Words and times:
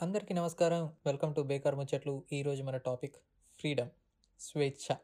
అందరికీ 0.00 0.34
నమస్కారం. 0.34 0.88
Welcome 1.06 1.34
to 1.34 1.40
బేకార్ 1.40 1.74
ముచ్చట్లు. 1.74 2.22
ఈరోజు 2.32 2.62
మన 2.62 2.76
టాపిక్ 2.76 3.16
ఫ్రీడమ్ 3.60 3.88
స్వేచ్ఛ. 4.40 4.94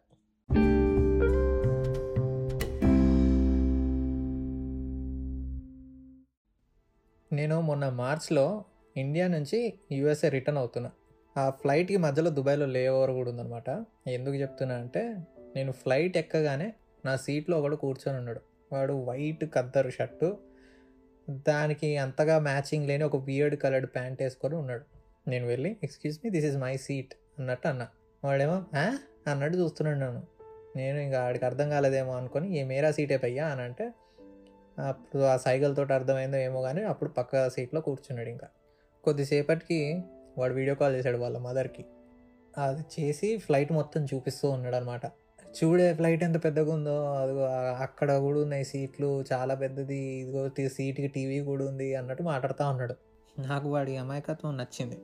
నేను 7.33 7.61
మొన్న 7.61 7.89
మార్చ్లో 7.89 8.65
ఇండియా 8.97 9.29
నుంచి 9.29 9.73
యూఎస్ఏ 9.93 10.29
రిటర్న్ 10.29 10.59
అవుతున్నా. 10.59 10.91
ఆ 11.39 11.51
ఫ్లైట్కి 11.51 11.97
మధ్యలో 11.97 12.31
దుబాయ్లో 12.31 12.67
లేఓవర్ 12.67 13.11
కూడా 13.11 13.31
ఉందన్నమాట. 13.31 13.71
ఎందుకు 14.09 14.35
చెప్తున్నా 14.35 14.75
అంటే 14.75 15.25
నేను 15.57 15.73
ఫ్లైట్ 15.73 16.17
ఎక్కగానే 16.17 16.75
నా 17.05 17.17
సీట్లో 17.17 17.59
ఒకడు 17.59 17.77
కూర్చొని 17.77 18.19
ఉన్నాడు 18.19 18.41
వాడు 18.73 18.93
వైట్ 18.93 19.45
కద్దరు 19.55 19.91
షర్టు 19.91 20.54
దానికి 21.31 21.97
అంతగా 21.97 22.39
మ్యాచింగ్ 22.39 22.87
లేని 22.87 23.05
ఒక 23.05 23.17
బియర్డ్ 23.17 23.57
కలర్డ్ 23.57 23.87
ప్యాంట్ 23.87 24.23
వేసుకొని 24.23 24.55
ఉన్నాడు. 24.55 24.85
నేను 25.31 25.47
వెళ్ళి 25.47 25.77
excuse 25.83 26.21
me 26.25 26.31
this 26.31 26.47
is 26.47 26.57
my 26.57 26.77
seat 26.77 27.15
అన్నట్టు 27.39 27.69
అన్నా. 27.69 27.89
వాడేమో 28.25 28.65
"ఆ?" 28.77 28.99
అన్నట్టు 29.27 29.59
చూస్తున్నాడు 29.59 29.99
నన్ను. 29.99 30.23
నేను 30.77 30.99
ఇంకా 30.99 31.25
ఆడికి 31.25 31.45
అర్థం 31.45 31.71
కాలేదేమో 31.71 32.17
అనుకొని 32.17 32.59
ఏ 32.59 32.63
మేరా 32.63 32.91
సీటే 32.91 33.17
పయ్యా? 33.17 33.47
అని 33.47 33.63
అంటే 33.63 33.93
అప్పుడు 34.79 35.23
ఆ 35.23 35.37
సైకిల్తో 35.37 35.83
అర్థమైందో 35.83 36.37
ఏమో 36.37 36.63
కానీ 36.63 36.83
అప్పుడు 36.83 37.11
పక్క 37.11 37.51
సీట్లో 37.51 37.81
కూర్చున్నాడు 37.81 38.29
ఇంకా. 38.29 38.49
కొద్దిసేపటికి 39.05 40.03
వాడు 40.39 40.55
వీడియో 40.55 40.75
కాల్ 40.75 40.97
చేశాడు 40.97 41.17
వాళ్ళ 41.17 41.39
మదర్కి 41.39 41.85
అది 42.59 42.83
చేసి 43.01 43.37
ఫ్లైట్ 43.37 43.73
మొత్తం 43.73 44.05
చూపిస్తూ 44.05 44.51
ఉన్నాడు 44.51 44.77
అనమాట 44.77 45.07
చూడే 45.57 45.95
ఫ్లైట్ 45.95 46.25
ఎంత 46.25 46.45
పెద్దగా 46.45 46.73
ఉందో 46.73 47.15
అదిగో 47.15 47.45
అక్కడ 47.83 48.17
కూడా 48.19 48.41
ఉన్నాయి 48.41 48.65
సీట్లు 48.65 49.25
చాలా 49.33 49.55
పెద్దది. 49.55 49.97
ఇదిగో 49.97 50.69
సీట్కి 50.69 51.09
టీవీ 51.09 51.41
కూడా 51.41 51.65
ఉంది 51.65 51.95
అన్నట్టు 51.95 52.23
మాట్లాడుతూ 52.23 52.69
ఉన్నాడు. 52.69 52.95
నాకు 53.41 53.69
వాడి 53.69 53.97
అమాయకత్వం 53.97 54.57
నచ్చింది. 54.57 54.99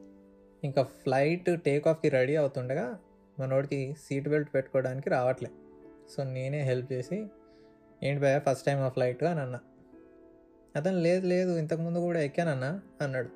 ఇంకా 0.64 0.82
ఫ్లైట్ 0.82 1.62
టేక్ 1.62 1.88
ఆఫ్కి 1.88 2.08
రెడీ 2.08 2.36
అవుతుండగా 2.36 2.98
మనోడికి 3.40 3.96
సీట్ 4.08 4.28
బెల్ట్ 4.28 4.54
పెట్టుకోవడానికి 4.54 5.10
రావట్లే. 5.10 5.50
సో 6.16 6.24
నేనే 6.24 6.62
హెల్ప్ 6.62 6.92
చేసి 6.92 7.26
ఏంటి 8.02 8.22
భయ 8.22 8.38
ఫస్ట్ 8.38 8.66
టైం 8.66 8.78
ఆ 8.78 8.88
ఫ్లైట్ 8.88 9.24
అని 9.24 9.40
అన్నా. 9.40 9.60
అతను 10.76 10.98
లేదు 10.98 11.26
లేదు 11.26 11.58
ఇంతకుముందు 11.58 11.98
కూడా 11.98 12.20
ఎక్కానన్నా 12.20 12.80
అన్నాడు. 13.00 13.28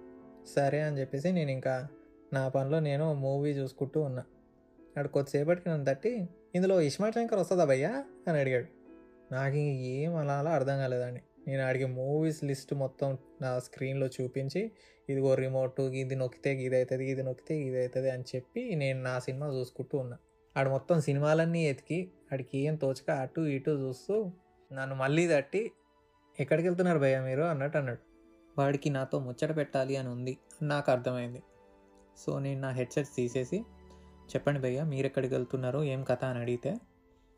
సరే 0.56 0.80
అని 0.80 1.00
చెప్పేసి 1.00 1.32
నేను 1.32 1.50
ఇంకా 1.50 1.88
నా 2.32 2.48
పనిలో 2.48 2.80
నేను 2.80 3.12
మూవీ 3.14 3.50
చూసుకుంటూ 3.50 4.00
ఉన్నా. 4.00 4.22
అక్కడ 4.94 5.06
కొద్దిసేపటికి 5.06 5.68
నన్ను 5.68 5.84
తట్టి 5.84 6.28
ఇందులో 6.54 6.80
ఇస్మార్ట్ 6.80 7.18
శంకర్ 7.18 7.38
వస్తుందా 7.38 7.64
భయ్యా? 7.64 8.04
అని 8.28 8.38
అడిగాడు. 8.38 8.66
నాకు 9.32 9.56
ఇంక 9.56 9.80
ఏం 9.80 10.16
అలా 10.16 10.38
అలా 10.38 10.50
అర్థం 10.50 10.76
కాలేదండి. 10.76 11.20
నేను 11.48 11.62
అడిగే 11.62 11.84
మూవీస్ 11.84 12.44
లిస్ట్ 12.44 12.74
మొత్తం 12.74 13.18
నా 13.42 13.58
స్క్రీన్లో 13.58 14.06
చూపించి 14.06 14.72
ఇదిగో 15.08 15.34
రిమోట్ 15.34 15.80
ఇది 15.80 16.14
నొక్కితే 16.14 16.52
ఇది 16.52 16.76
అవుతుంది 16.76 17.10
ఇది 17.10 17.22
నొక్కితే 17.22 17.56
ఇది 17.58 17.80
అవుతుంది 17.80 18.10
అని 18.10 18.24
చెప్పి 18.36 18.74
నేను 18.74 19.02
నా 19.02 19.18
సినిమా 19.18 19.46
చూసుకుంటూ 19.46 19.98
ఉన్నా. 19.98 20.18
ఆడు 20.56 20.70
మొత్తం 20.70 21.00
సినిమాలన్నీ 21.00 21.66
ఎతికి 21.66 22.12
ఆడికి 22.32 22.58
ఏం 22.58 22.76
తోచక 22.76 23.10
అటు 23.10 23.40
ఇటు 23.40 23.70
చూస్తూ 23.70 24.32
నన్ను 24.72 24.96
మళ్ళీ 24.96 25.28
తట్టి 25.28 25.72
ఎక్కడికి 26.40 26.68
వెళ్తున్నారు 26.68 26.98
భయ్య 26.98 27.20
మీరు? 27.20 27.42
అన్నట్టు 27.42 27.78
అన్నాడు. 27.78 27.98
వాడికి 28.58 28.90
నాతో 28.90 29.18
ముచ్చట 29.18 29.56
పెట్టాలి 29.56 29.96
అని 29.96 30.08
ఉంది 30.08 30.38
అని 30.60 30.68
నాకు 30.68 30.92
అర్థమైంది. 30.92 31.42
సో 32.18 32.38
నేను 32.38 32.60
నా 32.60 32.70
హెడ్సెట్స్ 32.70 33.16
తీసేసి 33.16 33.64
చెప్పండి 34.30 34.60
భయ్య 34.60 34.84
మీరు 34.84 35.06
ఎక్కడికి 35.06 35.34
వెళ్తున్నారు 35.34 35.80
ఏం 35.84 36.02
కథ 36.02 36.24
అని 36.24 36.38
అడిగితే 36.38 36.70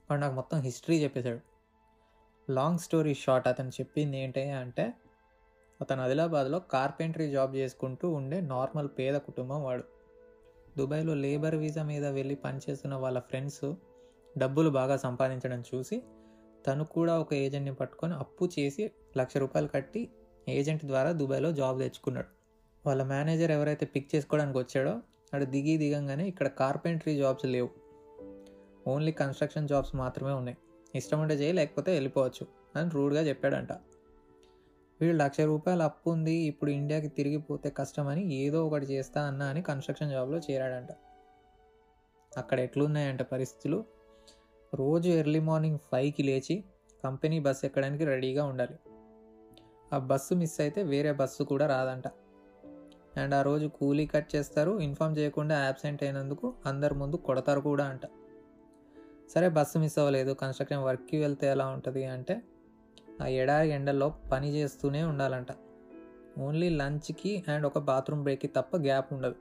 వాడు 0.08 0.20
నాకు 0.20 0.34
మొత్తం 0.34 0.58
హిస్టరీ 0.60 1.04
చెప్పేశాడు. 1.04 1.40
లాంగ్ 2.48 2.78
స్టోరీ 2.78 3.14
షార్ట్ 3.14 3.48
అతను 3.48 3.68
చెప్పింది 3.68 4.18
ఏంటి 4.18 4.42
అంటే 4.50 4.94
అతను 5.80 6.02
ఆదిలాబాద్లో 6.02 6.58
కార్పెంటరీ 6.58 7.30
జాబ్ 7.30 7.56
చేసుకుంటూ 7.56 8.10
ఉండే 8.10 8.40
నార్మల్ 8.40 8.88
పేద 8.98 9.16
కుటుంబం 9.16 9.62
వాడు. 9.62 9.84
దుబాయ్లో 10.78 11.14
లేబర్ 11.14 11.54
వీసా 11.54 11.82
మీద 11.82 12.06
వెళ్ళి 12.06 12.34
పనిచేస్తున్న 12.34 12.94
వాళ్ళ 12.94 13.18
ఫ్రెండ్స్ 13.18 13.74
డబ్బులు 14.38 14.70
బాగా 14.70 14.96
సంపాదించడం 14.96 15.62
చూసి 15.74 16.02
తను 16.66 16.84
కూడా 16.84 17.18
ఒక 17.18 17.34
ఏజెంట్ని 17.34 17.74
పట్టుకొని 17.74 18.14
అప్పు 18.14 18.44
చేసి 18.58 18.84
లక్ష 19.18 19.36
రూపాయలు 19.36 19.68
కట్టి 19.68 20.02
ఏజెంట్ 20.48 20.84
ద్వారా 20.84 21.12
దుబాయ్లో 21.12 21.52
జాబ్ 21.52 21.78
తెచ్చుకున్నాడు. 21.78 22.30
వాళ్ళ 22.86 23.02
మేనేజర్ 23.02 23.50
ఎవరైతే 23.50 23.86
పిక్ 23.86 24.08
చేసుకోవడానికి 24.14 24.58
వచ్చాడో 24.58 24.94
అక్కడ 25.26 25.44
దిగి 25.44 25.76
దిగంగానే 25.76 26.28
ఇక్కడ 26.28 26.48
కార్పెంటరీ 26.48 27.16
జాబ్స్ 27.16 27.44
లేవు. 27.44 27.70
ఓన్లీ 28.88 29.12
కన్స్ట్రక్షన్ 29.12 29.68
జాబ్స్ 29.68 29.96
మాత్రమే 29.96 30.32
ఉన్నాయి. 30.32 30.58
ఇష్టం 30.94 31.20
ఉంటే 31.20 31.34
చేయి 31.34 31.52
లేకపోతే 31.52 31.92
వెళ్ళిపోవచ్చు 31.92 32.46
అని 32.78 32.90
రూడ్గా 32.90 33.20
చెప్పాడంట. 33.20 33.72
వీడు 35.00 35.16
లక్ష 35.16 35.40
రూపాయలు 35.40 35.82
అప్పు 35.82 36.10
ఉంది 36.10 36.34
ఇప్పుడు 36.34 36.70
ఇండియాకి 36.70 37.08
తిరిగిపోతే 37.08 37.70
కష్టమని 37.70 38.34
ఏదో 38.34 38.66
ఒకటి 38.66 38.86
చేస్తా 38.86 39.22
అన్నా 39.22 39.46
అని 39.46 39.62
కన్స్ట్రక్షన్ 39.62 40.10
జాబ్లో 40.10 40.38
చేరాడంట. 40.38 40.88
అక్కడ 42.38 42.60
ఎట్లున్నాయంట 42.60 43.22
పరిస్థితులు? 43.22 43.84
రోజు 44.74 45.08
ఎర్లీ 45.10 45.40
మార్నింగ్ 45.40 45.78
ఫైవ్కి 45.92 46.22
లేచి 46.22 46.64
కంపెనీ 47.04 47.40
బస్సు 47.40 47.66
ఎక్కడానికి 47.66 48.04
రెడీగా 48.04 48.44
ఉండాలి. 48.44 48.74
ఆ 49.92 49.98
బస్సు 49.98 50.34
మిస్ 50.34 50.60
అయితే 50.60 50.82
వేరే 50.82 51.12
బస్సు 51.12 51.42
కూడా 51.42 51.66
రాదంట. 51.66 52.02
అండ్ 53.16 53.34
ఆ 53.34 53.42
రోజు 53.42 53.66
కూలీ 53.66 54.06
కట్ 54.06 54.36
చేస్తారు. 54.36 54.80
ఇన్ఫామ్ 54.80 55.18
చేయకుండా 55.18 55.64
యాబ్సెంట్ 55.64 56.02
అయినందుకు 56.02 56.54
అందరి 56.66 56.94
ముందు 56.94 57.16
కొడతారు 57.16 57.60
కూడా 57.60 57.84
అంట. 57.84 58.00
సరే 59.34 59.48
బస్సు 59.48 59.78
మిస్ 59.78 59.98
అవ్వలేదు. 59.98 60.32
కన్స్ట్రక్షన్ 60.32 60.84
వర్క్కి 60.84 61.16
వెళ్తే 61.16 61.46
ఎలా 61.46 61.66
ఉంటుంది 61.66 62.04
అంటే 62.04 62.42
ఆ 63.22 63.26
ఎడారి 63.26 63.68
ఎండల్లో 63.68 64.14
పని 64.32 64.54
చేస్తూనే 64.54 65.02
ఉండాలంట. 65.02 65.46
ఓన్లీ 66.38 66.68
లంచ్కి 66.68 67.44
అండ్ 67.48 67.66
ఒక 67.66 67.78
బాత్రూమ్ 67.78 68.22
బ్రేక్కి 68.22 68.46
తప్ప 68.46 68.76
గ్యాప్ 68.76 69.12
ఉండదు. 69.12 69.34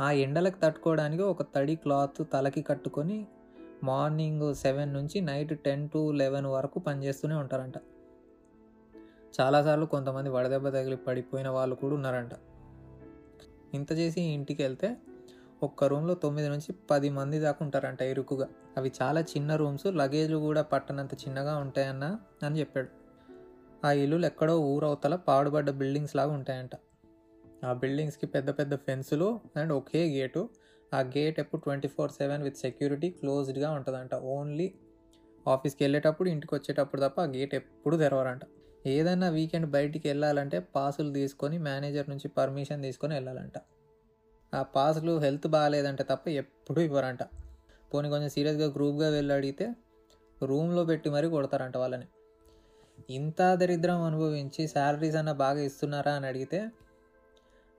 ఆ 0.00 0.10
ఎండలకు 0.10 0.56
తట్టుకోవడానికి 0.62 1.22
ఒక 1.22 1.42
తడి 1.42 1.76
క్లాత్ 1.76 2.32
తలకి 2.32 2.62
కట్టుకొని 2.62 3.26
మార్నింగ్ 3.84 4.54
సెవెన్ 4.54 4.92
నుంచి 4.92 5.20
నైట్ 5.20 5.60
టెన్ 5.60 5.88
టు 5.88 6.12
లెవెన్ 6.12 6.46
వరకు 6.46 6.78
పనిచేస్తూనే 6.78 7.34
ఉంటారంట. 7.34 7.74
చాలాసార్లు 9.40 9.86
కొంతమంది 9.86 10.30
వడదెబ్బ 10.30 10.68
తగిలి 10.68 10.96
పడిపోయిన 10.96 11.48
వాళ్ళు 11.48 11.74
కూడా 11.74 11.94
ఉన్నారంట. 11.94 12.30
ఇంత 13.74 13.92
చేసి 13.92 14.20
ఇంటికి 14.20 14.62
వెళ్తే 14.62 14.96
ఒక్క 15.62 15.84
రూమ్లో 15.84 16.14
తొమ్మిది 16.14 16.48
నుంచి 16.48 16.72
పది 16.90 17.10
మంది 17.10 17.38
దాకా 17.38 17.64
ఉంటారంట 17.64 18.02
ఇరుకుగా. 18.02 18.48
అవి 18.76 18.92
చాలా 19.02 19.20
చిన్న 19.20 19.56
రూమ్స్ 19.56 19.86
లగేజ్లు 19.86 20.36
కూడా 20.36 20.62
పట్టనంత 20.62 21.14
చిన్నగా 21.14 21.56
ఉంటాయన్న 21.56 22.18
అని 22.42 22.60
చెప్పాడు. 22.60 22.88
ఆ 23.86 23.92
ఇల్లులు 23.92 24.26
ఎక్కడో 24.26 24.60
ఊరవతల 24.60 25.16
పాడుబడ్డ 25.16 25.70
బిల్డింగ్స్ 25.70 26.16
లాగా 26.16 26.32
ఉంటాయంట. 26.32 26.70
ఆ 27.64 27.72
బిల్డింగ్స్కి 27.72 28.26
పెద్ద 28.26 28.50
పెద్ద 28.50 28.74
ఫెన్సులు 28.74 29.40
అండ్ 29.56 29.72
ఒకే 29.72 30.04
గేటు. 30.04 30.48
ఆ 30.94 31.00
గేట్ 31.00 31.40
ఎప్పుడు 31.40 31.62
twenty 31.62 31.88
four 31.88 32.10
seven 32.10 32.42
with 32.42 32.56
security 32.56 33.10
క్లోజ్డ్గా 33.10 33.70
ఉంటుందంట. 33.70 34.14
ఓన్లీ 34.14 34.74
ఆఫీస్కి 35.48 35.84
వెళ్ళేటప్పుడు 35.84 36.28
ఇంటికి 36.28 36.54
వచ్చేటప్పుడు 36.54 37.00
తప్ప 37.00 37.20
ఆ 37.20 37.24
గేట్ 37.24 37.54
ఎప్పుడు 37.54 37.96
తెరవరంట. 37.96 38.40
ఏదైనా 38.86 39.28
వీకెండ్ 39.28 39.66
బయటికి 39.66 40.08
వెళ్ళాలంటే 40.08 40.58
పాసులు 40.58 41.14
తీసుకొని 41.14 41.58
మేనేజర్ 41.58 42.10
నుంచి 42.10 42.28
పర్మిషన్ 42.28 42.82
తీసుకొని 42.82 43.14
వెళ్ళాలంట. 43.14 43.58
ఆ 44.54 44.62
పాసులు 44.62 45.18
హెల్త్ 45.18 45.46
బాగాలేదంటే 45.46 46.02
తప్ప 46.02 46.28
ఎప్పుడూ 46.28 46.80
ఇవ్వరంట. 46.80 47.22
పోనీ 47.94 48.08
కొంచెం 48.10 48.28
సీరియస్గా 48.28 48.66
గ్రూప్గా 48.66 49.08
వెళ్ళి 49.08 49.34
అడిగితే 49.34 49.74
రూమ్లో 50.42 50.84
పెట్టి 50.84 51.10
మరీ 51.10 51.28
కొడతారంట 51.28 51.76
వాళ్ళని. 51.76 52.06
ఇంత 53.10 53.54
దరిద్రం 53.54 54.02
అనుభవించి 54.02 54.68
శాలరీస్ 54.68 55.16
అన్న 55.16 55.32
బాగా 55.32 55.60
ఇస్తున్నారా 55.60 56.12
అని 56.12 56.26
అడిగితే 56.26 56.70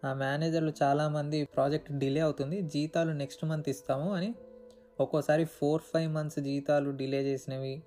ఆ 0.06 0.14
మేనేజర్లు 0.14 0.74
చాలామంది 0.84 1.44
ప్రాజెక్ట్ 1.44 1.92
డిలే 1.92 2.20
అవుతుంది 2.20 2.62
జీతాలు 2.62 3.12
నెక్స్ట్ 3.12 3.46
మంత్ 3.46 3.70
ఇస్తాము 3.70 4.14
అని 4.14 4.36
ఒక్కోసారి 5.00 5.46
ఫోర్ 5.46 5.82
ఫైవ్ 5.82 6.14
మంత్స్ 6.14 6.40
జీతాలు 6.40 6.92
డిలే 6.92 7.24
చేసినవి 7.24 7.84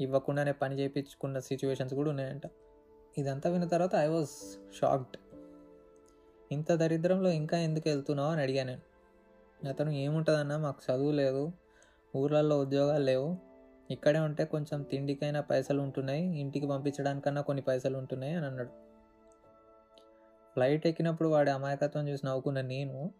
ఇవ్వకుండానే 0.00 0.52
పని 0.52 0.78
చేయించుకున్న 0.78 1.38
సిచ్యువేషన్స్ 1.38 1.94
కూడా 1.94 2.10
ఉన్నాయంట. 2.10 2.42
ఇదంతా 3.18 3.50
విన్న 3.50 3.66
తర్వాత 3.66 3.94
ఐ 3.94 4.06
వాజ్ 4.06 4.58
షాక్డ్ 4.80 5.16
ఇంత 6.52 6.72
దరిద్రంలో 6.72 7.30
ఇంకా 7.30 7.58
ఎందుకు 7.58 7.88
వెళ్తున్నావు 7.88 8.30
అని 8.30 8.42
అడిగాను 8.42 8.68
నేను. 8.68 8.82
అతను 9.68 9.90
ఏముంటుందన్నా 9.90 10.58
మాకు 10.58 10.92
చదువు 10.92 11.12
లేదు 11.12 11.52
ఊర్లలో 12.16 12.60
ఉద్యోగాలు 12.60 13.04
లేవు 13.04 13.36
ఇక్కడే 13.90 14.18
ఉంటే 14.18 14.44
కొంచెం 14.44 14.82
తిండికైనా 14.82 15.40
పైసలు 15.40 15.80
ఉంటున్నాయి 15.80 16.40
ఇంటికి 16.40 16.66
పంపించడానికన్నా 16.66 17.40
కొన్ని 17.40 17.62
పైసలు 17.62 17.98
ఉంటున్నాయి 17.98 18.34
అని 18.34 18.46
అన్నాడు. 18.46 18.70
ఫ్లైట్ 20.54 20.86
ఎక్కినప్పుడు 20.86 21.28
వాడి 21.28 21.50
అమాయకత్వం 21.50 22.08
చూసి 22.08 22.26
నవ్వుకున్న 22.26 22.60
నేను 22.60 23.10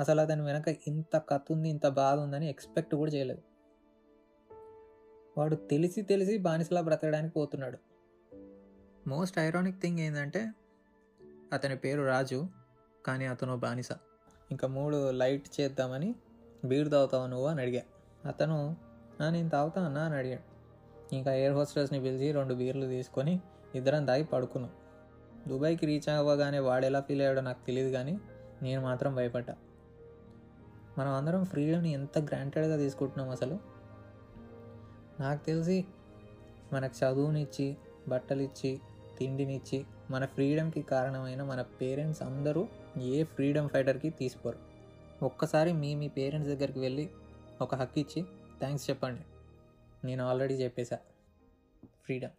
అసలు 0.00 0.20
అతని 0.20 0.42
వెనక 0.42 0.64
ఇంత 0.86 1.22
కథ 1.28 1.40
ఉంది 1.50 1.68
ఇంత 1.68 1.88
బాధ 1.88 2.18
ఉందని 2.18 2.48
ఎక్స్పెక్ట్ 2.48 2.94
కూడా 2.94 3.10
చేయలేదు. 3.10 3.42
వాడు 5.38 5.54
తెలిసి 5.54 6.02
తెలిసి 6.02 6.38
బానిసలా 6.38 6.80
బ్రతకడానికి 6.80 7.34
పోతున్నాడు. 7.34 7.78
మోస్ట్ 9.08 9.38
ఐరానిక్ 9.38 9.80
థింగ్ 9.80 9.98
ఏంటంటే 9.98 10.52
అతని 11.52 11.76
పేరు 11.76 12.02
రాజు 12.02 12.48
కానీ 13.06 13.26
అతను 13.26 13.56
బానిస. 13.56 13.88
ఇంకా 14.50 14.68
మూడు 14.68 15.10
లైట్ 15.10 15.60
చేద్దామని 15.60 16.14
బీర్ 16.64 16.90
తాగుతావు 16.90 17.26
నువ్వు 17.26 17.46
అని 17.46 17.62
అడిగా. 17.62 17.82
అతను 18.24 18.76
నేను 19.30 19.48
తాగుతా 19.48 19.84
అన్నా 19.84 20.02
అని 20.02 20.16
అడిగాడు. 20.16 20.42
ఇంకా 21.14 21.32
ఎయిర్ 21.32 21.52
హోస్టెస్ని 21.52 22.00
పిలిచి 22.00 22.32
రెండు 22.32 22.54
బీర్లు 22.54 22.86
తీసుకొని 22.86 23.40
ఇద్దరం 23.74 24.04
తాగి 24.04 24.24
పడుకున్నాం. 24.24 24.70
దుబాయ్కి 25.48 25.86
రీచ్ 25.86 26.08
అవ్వగానే 26.08 26.58
వాడు 26.58 26.86
ఎలా 26.86 27.00
ఫీల్ 27.00 27.20
అయ్యాడో 27.20 27.40
నాకు 27.40 27.66
తెలియదు 27.66 27.90
కానీ 27.90 28.20
నేను 28.62 28.82
మాత్రం 28.82 29.14
భయపడ్డా. 29.14 29.56
మనం 30.98 31.12
అందరం 31.12 31.44
ఫ్రీడమ్ని 31.44 31.92
ఎంత 31.92 32.18
గ్రాంటెడ్గా 32.18 32.76
తీసుకుంటున్నాం 32.76 33.30
అసలు? 33.30 33.77
నాకు 35.20 35.44
తెలిసి 35.44 35.84
మనకు 36.72 37.04
చదువునిచ్చి 37.04 37.76
బట్టలిచ్చి 38.08 38.80
తిండినిచ్చి 39.18 39.78
మన 40.10 40.24
ఫ్రీడమ్కి 40.26 40.82
కారణమైన 40.82 41.42
మన 41.42 41.62
పేరెంట్స్ 41.62 42.22
అందరూ 42.22 42.68
ఏ 42.98 43.24
ఫ్రీడమ్ 43.24 43.68
ఫైటర్కి 43.68 44.10
తీసుకోరు 44.10 44.58
ఒక్కసారి 45.24 45.72
మీ 45.72 45.94
మీ 45.94 46.08
పేరెంట్స్ 46.08 46.50
దగ్గరికి 46.52 46.80
వెళ్ళి 46.80 47.06
ఒక 47.62 47.74
హక్కు 47.74 47.98
ఇచ్చి 48.00 48.20
థ్యాంక్స్ 48.58 48.90
చెప్పండి. 48.90 49.24
నేను 50.06 50.22
ఆల్రెడీ 50.28 50.54
చెప్పేశా 50.54 50.98
ఫ్రీడమ్. 52.04 52.37